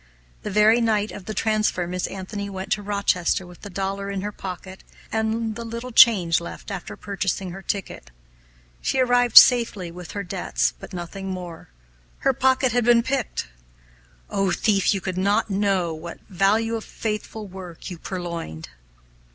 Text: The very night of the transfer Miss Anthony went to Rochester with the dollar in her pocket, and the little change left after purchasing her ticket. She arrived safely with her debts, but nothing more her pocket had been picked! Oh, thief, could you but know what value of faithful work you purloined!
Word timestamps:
The 0.41 0.49
very 0.49 0.81
night 0.81 1.11
of 1.11 1.25
the 1.25 1.33
transfer 1.35 1.85
Miss 1.85 2.07
Anthony 2.07 2.49
went 2.49 2.71
to 2.71 2.81
Rochester 2.81 3.45
with 3.45 3.61
the 3.61 3.69
dollar 3.69 4.09
in 4.09 4.21
her 4.21 4.31
pocket, 4.31 4.83
and 5.11 5.55
the 5.55 5.63
little 5.63 5.91
change 5.91 6.41
left 6.41 6.71
after 6.71 6.97
purchasing 6.97 7.51
her 7.51 7.61
ticket. 7.61 8.09
She 8.81 8.99
arrived 8.99 9.37
safely 9.37 9.91
with 9.91 10.13
her 10.13 10.23
debts, 10.23 10.73
but 10.79 10.91
nothing 10.91 11.27
more 11.29 11.69
her 12.25 12.33
pocket 12.33 12.71
had 12.71 12.83
been 12.85 13.03
picked! 13.03 13.49
Oh, 14.27 14.49
thief, 14.49 14.85
could 14.85 14.93
you 15.17 15.23
but 15.23 15.49
know 15.51 15.93
what 15.93 16.19
value 16.27 16.73
of 16.75 16.83
faithful 16.83 17.45
work 17.45 17.91
you 17.91 17.99
purloined! 17.99 18.69